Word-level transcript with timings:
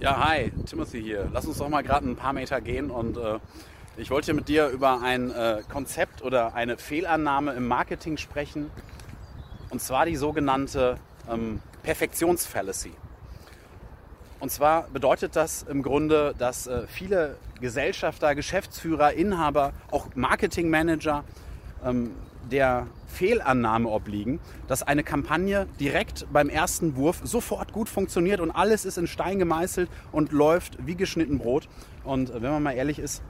Ja, 0.00 0.28
hi, 0.28 0.50
Timothy 0.66 1.00
hier. 1.00 1.30
Lass 1.32 1.46
uns 1.46 1.58
doch 1.58 1.68
mal 1.68 1.82
gerade 1.82 2.08
ein 2.08 2.16
paar 2.16 2.32
Meter 2.32 2.60
gehen 2.60 2.90
und 2.90 3.16
äh, 3.16 3.38
ich 3.96 4.10
wollte 4.10 4.34
mit 4.34 4.48
dir 4.48 4.68
über 4.68 5.00
ein 5.00 5.30
äh, 5.30 5.62
Konzept 5.72 6.20
oder 6.22 6.54
eine 6.54 6.76
Fehlannahme 6.76 7.52
im 7.52 7.68
Marketing 7.68 8.16
sprechen 8.16 8.70
und 9.70 9.80
zwar 9.80 10.04
die 10.04 10.16
sogenannte 10.16 10.96
ähm, 11.30 11.60
Perfektionsfallacy. 11.84 12.90
Und 14.40 14.50
zwar 14.50 14.88
bedeutet 14.88 15.36
das 15.36 15.62
im 15.62 15.82
Grunde, 15.82 16.34
dass 16.36 16.66
äh, 16.66 16.88
viele 16.88 17.36
Gesellschafter, 17.60 18.34
Geschäftsführer, 18.34 19.12
Inhaber, 19.12 19.72
auch 19.92 20.08
Marketingmanager 20.16 21.22
der 22.50 22.86
Fehlannahme 23.06 23.88
obliegen, 23.88 24.40
dass 24.66 24.82
eine 24.82 25.02
Kampagne 25.02 25.66
direkt 25.78 26.26
beim 26.32 26.48
ersten 26.48 26.96
Wurf 26.96 27.20
sofort 27.24 27.72
gut 27.72 27.88
funktioniert 27.88 28.40
und 28.40 28.50
alles 28.50 28.84
ist 28.84 28.98
in 28.98 29.06
Stein 29.06 29.38
gemeißelt 29.38 29.88
und 30.12 30.32
läuft 30.32 30.78
wie 30.84 30.96
geschnitten 30.96 31.38
Brot. 31.38 31.68
Und 32.04 32.30
äh, 32.30 32.42
wenn 32.42 32.50
man 32.50 32.62
mal 32.62 32.72
ehrlich 32.72 32.98
ist, 32.98 33.22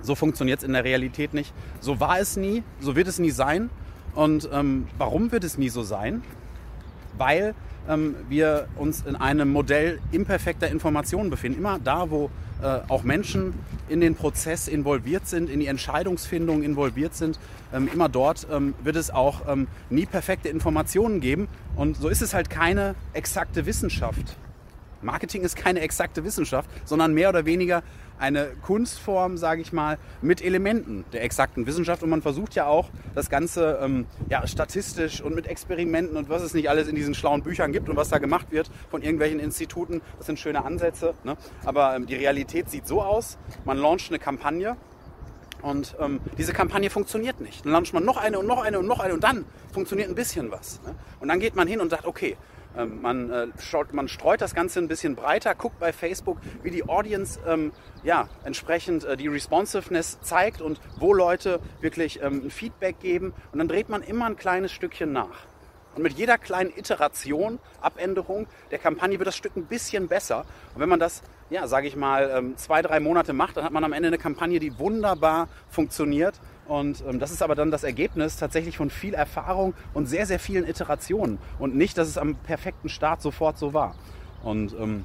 so 0.00 0.14
funktioniert 0.14 0.58
es 0.58 0.64
in 0.64 0.72
der 0.72 0.84
Realität 0.84 1.34
nicht. 1.34 1.52
So 1.80 1.98
war 1.98 2.20
es 2.20 2.36
nie, 2.36 2.62
so 2.80 2.94
wird 2.94 3.08
es 3.08 3.18
nie 3.18 3.30
sein. 3.30 3.70
Und 4.14 4.48
ähm, 4.52 4.86
warum 4.96 5.32
wird 5.32 5.44
es 5.44 5.58
nie 5.58 5.68
so 5.68 5.82
sein? 5.82 6.22
Weil 7.18 7.54
ähm, 7.88 8.14
wir 8.28 8.68
uns 8.76 9.02
in 9.02 9.16
einem 9.16 9.50
Modell 9.50 10.00
imperfekter 10.12 10.68
Informationen 10.68 11.30
befinden. 11.30 11.58
Immer 11.58 11.78
da, 11.78 12.10
wo 12.10 12.30
äh, 12.62 12.80
auch 12.88 13.02
Menschen 13.02 13.54
in 13.88 14.00
den 14.00 14.14
Prozess 14.14 14.68
involviert 14.68 15.26
sind, 15.26 15.48
in 15.48 15.60
die 15.60 15.66
Entscheidungsfindung 15.66 16.62
involviert 16.62 17.14
sind, 17.14 17.38
ähm, 17.72 17.88
immer 17.92 18.08
dort 18.08 18.46
ähm, 18.50 18.74
wird 18.82 18.96
es 18.96 19.10
auch 19.10 19.48
ähm, 19.48 19.68
nie 19.90 20.06
perfekte 20.06 20.48
Informationen 20.48 21.20
geben. 21.20 21.48
Und 21.76 21.96
so 21.96 22.08
ist 22.08 22.22
es 22.22 22.34
halt 22.34 22.50
keine 22.50 22.94
exakte 23.12 23.66
Wissenschaft. 23.66 24.36
Marketing 25.02 25.42
ist 25.42 25.56
keine 25.56 25.80
exakte 25.80 26.24
Wissenschaft, 26.24 26.68
sondern 26.84 27.14
mehr 27.14 27.28
oder 27.28 27.46
weniger 27.46 27.82
eine 28.18 28.48
Kunstform, 28.62 29.36
sage 29.36 29.62
ich 29.62 29.72
mal, 29.72 29.98
mit 30.22 30.42
Elementen 30.42 31.04
der 31.12 31.22
exakten 31.22 31.66
Wissenschaft. 31.66 32.02
Und 32.02 32.10
man 32.10 32.22
versucht 32.22 32.54
ja 32.54 32.66
auch, 32.66 32.90
das 33.14 33.30
Ganze 33.30 33.78
ähm, 33.80 34.06
ja, 34.28 34.46
statistisch 34.46 35.20
und 35.20 35.34
mit 35.34 35.46
Experimenten 35.46 36.16
und 36.16 36.28
was 36.28 36.42
es 36.42 36.54
nicht 36.54 36.68
alles 36.68 36.88
in 36.88 36.96
diesen 36.96 37.14
schlauen 37.14 37.42
Büchern 37.42 37.72
gibt 37.72 37.88
und 37.88 37.96
was 37.96 38.08
da 38.08 38.18
gemacht 38.18 38.50
wird 38.50 38.70
von 38.90 39.02
irgendwelchen 39.02 39.40
Instituten. 39.40 40.00
Das 40.18 40.26
sind 40.26 40.38
schöne 40.38 40.64
Ansätze. 40.64 41.14
Ne? 41.24 41.36
Aber 41.64 41.94
ähm, 41.94 42.06
die 42.06 42.16
Realität 42.16 42.70
sieht 42.70 42.86
so 42.86 43.02
aus, 43.02 43.38
man 43.64 43.78
launcht 43.78 44.10
eine 44.10 44.18
Kampagne 44.18 44.76
und 45.62 45.96
ähm, 46.00 46.20
diese 46.36 46.52
Kampagne 46.52 46.90
funktioniert 46.90 47.40
nicht. 47.40 47.64
Dann 47.64 47.72
launcht 47.72 47.92
man 47.92 48.04
noch 48.04 48.16
eine 48.16 48.38
und 48.38 48.46
noch 48.46 48.62
eine 48.62 48.78
und 48.78 48.86
noch 48.86 49.00
eine 49.00 49.14
und 49.14 49.24
dann 49.24 49.44
funktioniert 49.72 50.08
ein 50.08 50.14
bisschen 50.14 50.50
was. 50.50 50.80
Ne? 50.82 50.94
Und 51.20 51.28
dann 51.28 51.40
geht 51.40 51.56
man 51.56 51.66
hin 51.66 51.80
und 51.80 51.90
sagt, 51.90 52.06
okay, 52.06 52.36
ähm, 52.78 53.02
man, 53.02 53.30
äh, 53.30 53.46
schaut, 53.60 53.92
man 53.92 54.08
streut 54.08 54.40
das 54.40 54.54
Ganze 54.54 54.78
ein 54.78 54.88
bisschen 54.88 55.16
breiter, 55.16 55.54
guckt 55.54 55.78
bei 55.78 55.92
Facebook, 55.92 56.38
wie 56.62 56.70
die 56.70 56.88
Audience 56.88 57.38
ähm, 57.46 57.72
ja, 58.02 58.28
entsprechend 58.44 59.04
äh, 59.04 59.16
die 59.16 59.28
Responsiveness 59.28 60.20
zeigt 60.20 60.60
und 60.60 60.80
wo 60.98 61.12
Leute 61.12 61.60
wirklich 61.80 62.22
ähm, 62.22 62.42
ein 62.46 62.50
Feedback 62.50 63.00
geben. 63.00 63.34
Und 63.52 63.58
dann 63.58 63.68
dreht 63.68 63.88
man 63.88 64.02
immer 64.02 64.26
ein 64.26 64.36
kleines 64.36 64.72
Stückchen 64.72 65.12
nach. 65.12 65.46
Und 65.94 66.02
mit 66.02 66.12
jeder 66.12 66.38
kleinen 66.38 66.70
Iteration, 66.76 67.58
Abänderung 67.80 68.46
der 68.70 68.78
Kampagne 68.78 69.18
wird 69.18 69.26
das 69.26 69.36
Stück 69.36 69.56
ein 69.56 69.64
bisschen 69.64 70.06
besser. 70.06 70.44
Und 70.74 70.80
wenn 70.80 70.88
man 70.88 71.00
das, 71.00 71.22
ja, 71.50 71.66
sage 71.66 71.88
ich 71.88 71.96
mal, 71.96 72.30
ähm, 72.34 72.56
zwei, 72.56 72.82
drei 72.82 73.00
Monate 73.00 73.32
macht, 73.32 73.56
dann 73.56 73.64
hat 73.64 73.72
man 73.72 73.84
am 73.84 73.92
Ende 73.92 74.08
eine 74.08 74.18
Kampagne, 74.18 74.58
die 74.58 74.78
wunderbar 74.78 75.48
funktioniert 75.70 76.40
und 76.68 77.02
ähm, 77.08 77.18
das 77.18 77.30
ist 77.30 77.42
aber 77.42 77.54
dann 77.54 77.70
das 77.70 77.82
Ergebnis 77.82 78.36
tatsächlich 78.36 78.76
von 78.76 78.90
viel 78.90 79.14
Erfahrung 79.14 79.72
und 79.94 80.06
sehr, 80.06 80.26
sehr 80.26 80.38
vielen 80.38 80.68
Iterationen. 80.68 81.38
Und 81.58 81.74
nicht, 81.74 81.96
dass 81.96 82.08
es 82.08 82.18
am 82.18 82.36
perfekten 82.36 82.90
Start 82.90 83.22
sofort 83.22 83.58
so 83.58 83.72
war. 83.72 83.94
Und 84.44 84.74
ähm, 84.78 85.04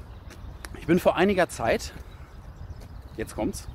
ich 0.78 0.86
bin 0.86 0.98
vor 0.98 1.16
einiger 1.16 1.48
Zeit, 1.48 1.94
jetzt 3.16 3.34
kommt's, 3.34 3.66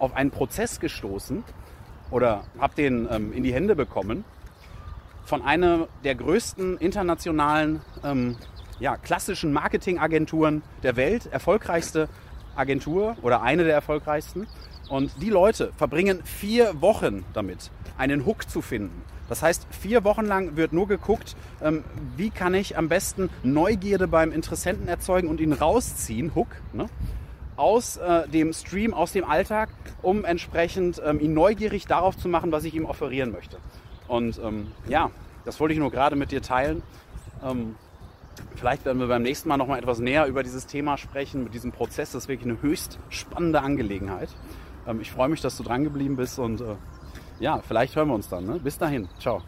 auf 0.00 0.14
einen 0.14 0.32
Prozess 0.32 0.80
gestoßen 0.80 1.44
oder 2.10 2.42
habe 2.58 2.74
den 2.74 3.08
ähm, 3.10 3.32
in 3.32 3.44
die 3.44 3.52
Hände 3.52 3.76
bekommen 3.76 4.24
von 5.24 5.42
einer 5.42 5.86
der 6.02 6.16
größten 6.16 6.78
internationalen 6.78 7.80
ähm, 8.02 8.36
ja, 8.80 8.96
klassischen 8.96 9.52
Marketingagenturen 9.52 10.62
der 10.82 10.96
Welt, 10.96 11.26
erfolgreichste 11.26 12.08
Agentur 12.56 13.16
oder 13.22 13.42
eine 13.42 13.64
der 13.64 13.74
erfolgreichsten. 13.74 14.46
Und 14.88 15.12
die 15.20 15.30
Leute 15.30 15.72
verbringen 15.76 16.22
vier 16.24 16.80
Wochen 16.80 17.24
damit, 17.34 17.70
einen 17.98 18.24
Hook 18.24 18.48
zu 18.48 18.62
finden. 18.62 19.02
Das 19.28 19.42
heißt, 19.42 19.66
vier 19.70 20.04
Wochen 20.04 20.24
lang 20.24 20.56
wird 20.56 20.72
nur 20.72 20.88
geguckt, 20.88 21.36
ähm, 21.62 21.84
wie 22.16 22.30
kann 22.30 22.54
ich 22.54 22.78
am 22.78 22.88
besten 22.88 23.28
Neugierde 23.42 24.08
beim 24.08 24.32
Interessenten 24.32 24.88
erzeugen 24.88 25.28
und 25.28 25.40
ihn 25.40 25.52
rausziehen, 25.52 26.34
Hook, 26.34 26.48
ne, 26.72 26.86
aus 27.56 27.98
äh, 27.98 28.26
dem 28.28 28.52
Stream, 28.54 28.94
aus 28.94 29.12
dem 29.12 29.24
Alltag, 29.24 29.68
um 30.00 30.24
entsprechend 30.24 31.02
ähm, 31.04 31.20
ihn 31.20 31.34
neugierig 31.34 31.86
darauf 31.86 32.16
zu 32.16 32.28
machen, 32.28 32.52
was 32.52 32.64
ich 32.64 32.74
ihm 32.74 32.86
offerieren 32.86 33.32
möchte. 33.32 33.58
Und 34.06 34.40
ähm, 34.42 34.68
ja, 34.88 35.10
das 35.44 35.60
wollte 35.60 35.74
ich 35.74 35.78
nur 35.78 35.90
gerade 35.90 36.16
mit 36.16 36.30
dir 36.30 36.40
teilen. 36.40 36.82
Ähm, 37.44 37.74
vielleicht 38.56 38.84
werden 38.84 38.98
wir 38.98 39.08
beim 39.08 39.22
nächsten 39.22 39.48
Mal 39.48 39.56
noch 39.56 39.66
mal 39.66 39.78
etwas 39.78 39.98
näher 39.98 40.26
über 40.26 40.42
dieses 40.42 40.66
Thema 40.66 40.96
sprechen, 40.96 41.44
mit 41.44 41.54
diesem 41.54 41.72
Prozess. 41.72 42.12
Das 42.12 42.24
ist 42.24 42.28
wirklich 42.28 42.50
eine 42.50 42.62
höchst 42.62 42.98
spannende 43.08 43.62
Angelegenheit. 43.62 44.28
Ähm, 44.86 45.00
ich 45.00 45.10
freue 45.10 45.28
mich, 45.28 45.40
dass 45.40 45.56
du 45.56 45.62
dran 45.62 45.84
geblieben 45.84 46.16
bist 46.16 46.38
und 46.38 46.60
äh, 46.60 46.76
ja, 47.40 47.60
vielleicht 47.66 47.96
hören 47.96 48.08
wir 48.08 48.14
uns 48.14 48.28
dann. 48.28 48.46
Ne? 48.46 48.58
Bis 48.58 48.78
dahin. 48.78 49.08
Ciao. 49.18 49.42